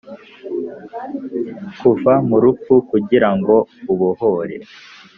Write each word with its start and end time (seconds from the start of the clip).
kuva 1.81 2.13
mu 2.27 2.37
rupfu 2.43 2.73
kugira 2.89 3.29
ngo 3.37 3.55
ubohore. 3.93 4.55